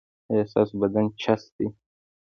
[0.29, 1.67] ایا ستاسو بدن چست دی؟